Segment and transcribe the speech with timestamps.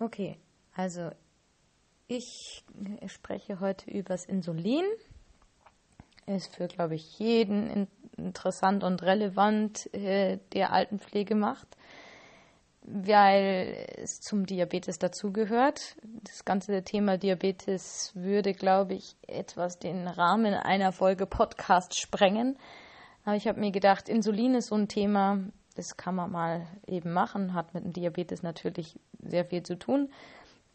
[0.00, 0.38] Okay,
[0.74, 1.10] also
[2.06, 2.64] ich
[3.06, 4.84] spreche heute über das Insulin.
[6.26, 11.76] Ist für, glaube ich, jeden interessant und relevant, äh, der Altenpflege macht,
[12.82, 15.96] weil es zum Diabetes dazugehört.
[16.22, 22.56] Das ganze Thema Diabetes würde, glaube ich, etwas den Rahmen einer Folge Podcast sprengen.
[23.24, 25.40] Aber ich habe mir gedacht, Insulin ist so ein Thema,
[25.74, 28.98] das kann man mal eben machen, hat mit dem Diabetes natürlich
[29.28, 30.08] sehr viel zu tun.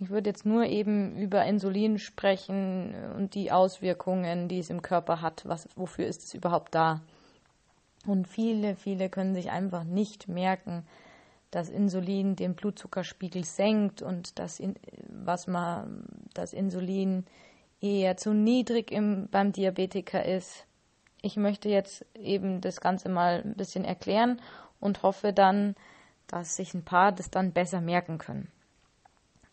[0.00, 5.20] Ich würde jetzt nur eben über Insulin sprechen und die Auswirkungen, die es im Körper
[5.20, 5.42] hat.
[5.46, 7.00] Was, wofür ist es überhaupt da?
[8.06, 10.84] Und viele, viele können sich einfach nicht merken,
[11.52, 14.74] dass Insulin den Blutzuckerspiegel senkt und dass in,
[15.06, 17.24] was man, das Insulin
[17.80, 20.66] eher zu niedrig im, beim Diabetiker ist.
[21.20, 24.40] Ich möchte jetzt eben das Ganze mal ein bisschen erklären
[24.80, 25.76] und hoffe dann,
[26.32, 28.50] dass sich ein paar das dann besser merken können.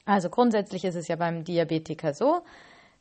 [0.06, 2.42] Also grundsätzlich ist es ja beim Diabetiker so,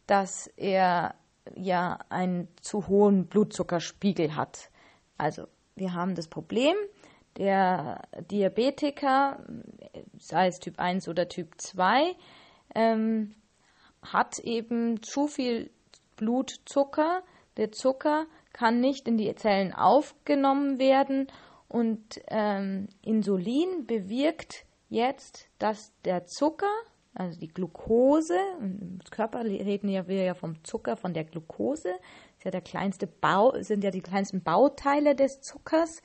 [0.06, 1.14] dass er
[1.54, 4.70] ja einen zu hohen Blutzuckerspiegel hat.
[5.16, 6.74] Also wir haben das Problem,
[7.36, 9.44] der Diabetiker,
[10.18, 12.16] sei es Typ 1 oder Typ 2,
[12.74, 13.34] ähm,
[14.02, 15.70] hat eben zu viel
[16.16, 17.22] Blutzucker.
[17.56, 21.28] Der Zucker kann nicht in die Zellen aufgenommen werden
[21.68, 26.72] und ähm, Insulin bewirkt jetzt, dass der Zucker,
[27.14, 31.90] also die Glucose, im Körper reden ja wir ja vom Zucker, von der Glucose,
[32.36, 36.00] ist ja der kleinste Bau, sind ja die kleinsten Bauteile des Zuckers,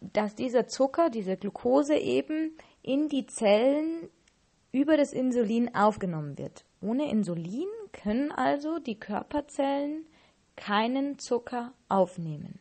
[0.00, 4.08] dass dieser Zucker, diese Glucose eben in die Zellen
[4.72, 6.64] über das Insulin aufgenommen wird.
[6.80, 10.06] Ohne Insulin können also die Körperzellen
[10.56, 12.58] keinen Zucker aufnehmen.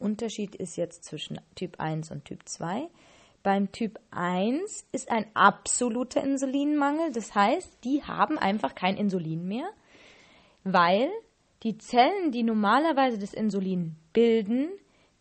[0.00, 2.88] Unterschied ist jetzt zwischen Typ 1 und Typ 2.
[3.42, 9.70] Beim Typ 1 ist ein absoluter Insulinmangel, das heißt, die haben einfach kein Insulin mehr,
[10.64, 11.10] weil
[11.62, 14.68] die Zellen, die normalerweise das Insulin bilden,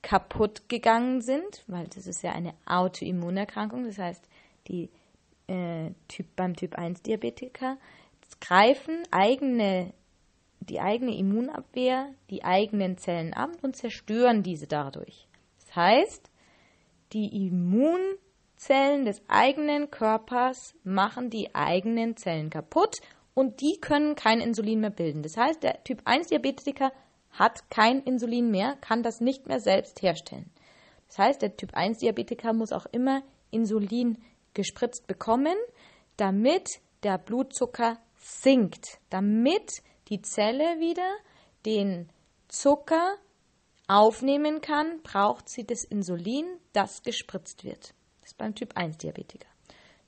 [0.01, 4.23] kaputt gegangen sind, weil das ist ja eine Autoimmunerkrankung, das heißt,
[4.67, 4.89] die
[5.47, 7.77] äh, typ, beim Typ 1 Diabetiker
[8.39, 9.93] greifen eigene
[10.69, 15.27] die eigene Immunabwehr die eigenen Zellen ab und zerstören diese dadurch.
[15.65, 16.29] Das heißt,
[17.13, 22.97] die Immunzellen des eigenen Körpers machen die eigenen Zellen kaputt
[23.33, 25.23] und die können kein Insulin mehr bilden.
[25.23, 26.91] Das heißt, der Typ 1 Diabetiker
[27.31, 30.51] hat kein Insulin mehr, kann das nicht mehr selbst herstellen.
[31.07, 34.17] Das heißt, der Typ 1 Diabetiker muss auch immer Insulin
[34.53, 35.55] gespritzt bekommen,
[36.17, 41.09] damit der Blutzucker sinkt, damit die Zelle wieder
[41.65, 42.09] den
[42.47, 43.15] Zucker
[43.87, 47.93] aufnehmen kann, braucht sie das Insulin, das gespritzt wird.
[48.21, 49.47] Das ist beim Typ 1 Diabetiker.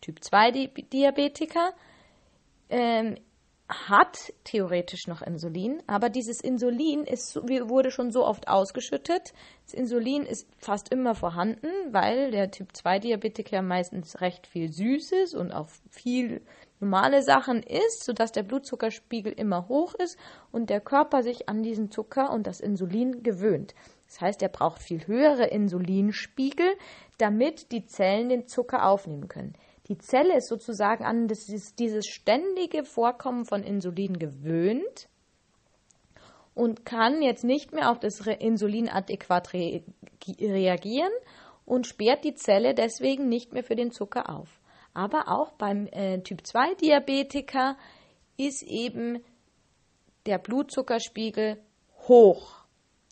[0.01, 0.51] Typ 2
[0.91, 1.73] Diabetiker
[2.69, 3.15] ähm,
[3.67, 9.33] hat theoretisch noch Insulin, aber dieses Insulin ist, wurde schon so oft ausgeschüttet.
[9.65, 15.33] Das Insulin ist fast immer vorhanden, weil der Typ 2 Diabetiker meistens recht viel Süßes
[15.35, 16.41] und auch viel
[16.81, 20.17] normale Sachen isst, sodass der Blutzuckerspiegel immer hoch ist
[20.51, 23.73] und der Körper sich an diesen Zucker und das Insulin gewöhnt.
[24.07, 26.73] Das heißt, er braucht viel höhere Insulinspiegel,
[27.17, 29.53] damit die Zellen den Zucker aufnehmen können.
[29.87, 35.07] Die Zelle ist sozusagen an dieses, dieses ständige Vorkommen von Insulin gewöhnt
[36.53, 39.83] und kann jetzt nicht mehr auf das Insulin adäquat re
[40.39, 41.11] reagieren
[41.65, 44.60] und sperrt die Zelle deswegen nicht mehr für den Zucker auf.
[44.93, 47.77] Aber auch beim äh, Typ 2 Diabetiker
[48.37, 49.23] ist eben
[50.25, 51.57] der Blutzuckerspiegel
[52.07, 52.61] hoch.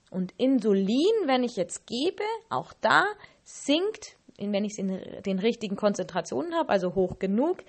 [0.09, 3.05] Und Insulin, wenn ich jetzt gebe, auch da
[3.43, 7.63] sinkt, wenn ich es in den richtigen Konzentrationen habe, also hoch genug,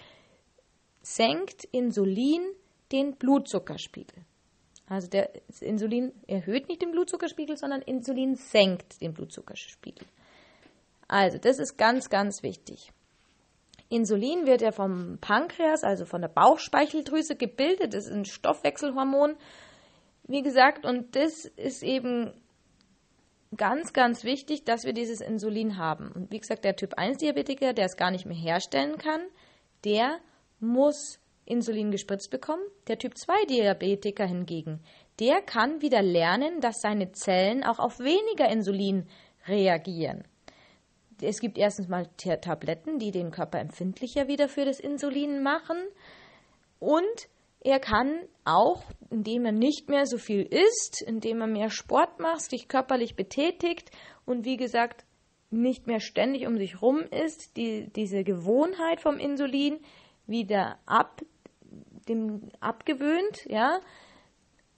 [1.02, 2.42] senkt Insulin
[2.92, 4.24] den Blutzuckerspiegel.
[4.86, 10.06] Also der Insulin erhöht nicht den Blutzuckerspiegel, sondern Insulin senkt den Blutzuckerspiegel.
[11.06, 12.92] Also das ist ganz, ganz wichtig.
[13.90, 17.92] Insulin wird ja vom Pankreas, also von der Bauchspeicheldrüse gebildet.
[17.92, 19.34] Das ist ein Stoffwechselhormon,
[20.28, 22.32] wie gesagt, und das ist eben
[23.56, 26.12] ganz, ganz wichtig, dass wir dieses Insulin haben.
[26.12, 29.22] Und wie gesagt, der Typ 1 Diabetiker, der es gar nicht mehr herstellen kann,
[29.84, 30.20] der
[30.60, 32.62] muss Insulin gespritzt bekommen.
[32.86, 34.84] Der Typ 2 Diabetiker hingegen,
[35.18, 39.08] der kann wieder lernen, dass seine Zellen auch auf weniger Insulin
[39.48, 40.22] reagieren
[41.22, 45.78] es gibt erstens mal Tabletten, die den Körper empfindlicher wieder für das Insulin machen.
[46.78, 47.28] Und
[47.60, 52.42] er kann auch, indem er nicht mehr so viel isst, indem er mehr Sport macht,
[52.42, 53.90] sich körperlich betätigt
[54.24, 55.04] und wie gesagt
[55.50, 59.80] nicht mehr ständig um sich rum ist, die, diese Gewohnheit vom Insulin
[60.26, 61.22] wieder ab,
[62.08, 63.80] dem abgewöhnt, ja,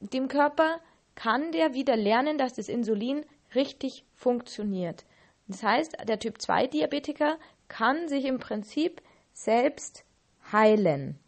[0.01, 0.81] dem Körper,
[1.15, 3.25] kann der wieder lernen, dass das Insulin
[3.55, 5.05] richtig funktioniert.
[5.49, 9.03] Das heißt, der Typ 2 Diabetiker kann sich im Prinzip
[9.33, 10.05] selbst
[10.53, 11.19] heilen,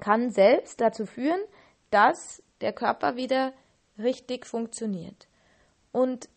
[0.00, 1.40] kann selbst dazu führen,
[1.90, 3.52] dass der Körper wieder
[3.98, 5.28] richtig funktioniert.
[5.92, 6.28] Und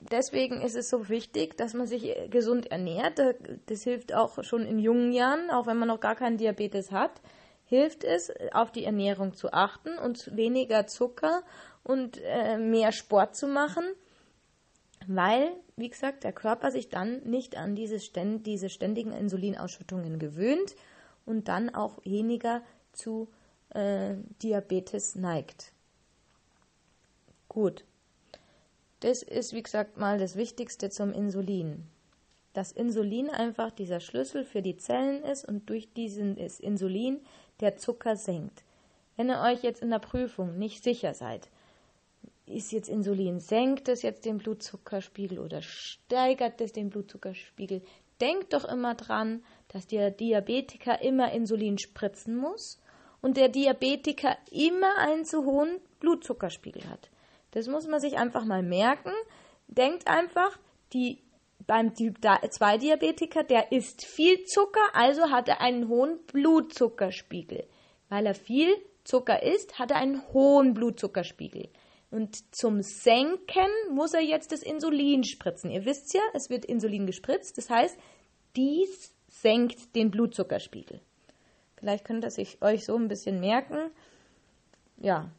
[0.00, 3.20] deswegen ist es so wichtig, dass man sich gesund ernährt.
[3.66, 7.20] Das hilft auch schon in jungen Jahren, auch wenn man noch gar keinen Diabetes hat,
[7.64, 11.42] hilft es, auf die Ernährung zu achten und weniger Zucker
[11.82, 13.84] und äh, mehr Sport zu machen,
[15.06, 20.74] weil, wie gesagt, der Körper sich dann nicht an diese, ständ diese ständigen Insulinausschüttungen gewöhnt
[21.24, 22.62] und dann auch weniger
[22.92, 23.28] zu
[23.70, 25.72] äh, Diabetes neigt.
[27.48, 27.84] Gut.
[29.00, 31.84] Das ist, wie gesagt, mal das Wichtigste zum Insulin.
[32.54, 37.20] Dass Insulin einfach dieser Schlüssel für die Zellen ist und durch diesen ist Insulin
[37.60, 38.64] der Zucker senkt.
[39.16, 41.48] Wenn ihr euch jetzt in der Prüfung nicht sicher seid,
[42.46, 47.82] ist jetzt Insulin, senkt es jetzt den Blutzuckerspiegel oder steigert es den Blutzuckerspiegel,
[48.20, 52.80] denkt doch immer dran, dass der Diabetiker immer Insulin spritzen muss
[53.20, 57.10] und der Diabetiker immer einen zu hohen Blutzuckerspiegel hat.
[57.50, 59.12] Das muss man sich einfach mal merken.
[59.66, 60.58] Denkt einfach,
[60.92, 61.18] die,
[61.66, 67.66] beim Typ 2 Diabetiker, der isst viel Zucker, also hat er einen hohen Blutzuckerspiegel.
[68.08, 68.72] Weil er viel
[69.04, 71.68] Zucker isst, hat er einen hohen Blutzuckerspiegel.
[72.10, 75.70] Und zum Senken muss er jetzt das Insulin spritzen.
[75.70, 77.58] Ihr wisst ja, es wird Insulin gespritzt.
[77.58, 77.98] Das heißt,
[78.54, 81.00] dies senkt den Blutzuckerspiegel.
[81.76, 83.90] Vielleicht könnt ihr sich euch so ein bisschen merken.
[84.98, 85.30] Ja,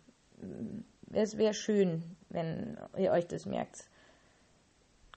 [1.12, 3.90] es wäre schön, wenn ihr euch das merkt.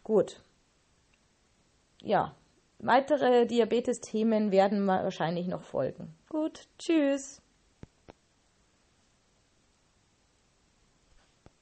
[0.03, 0.41] Gut.
[2.03, 2.35] Ja,
[2.79, 6.15] weitere Diabetes-Themen werden wahrscheinlich noch folgen.
[6.29, 7.43] Gut, tschüss.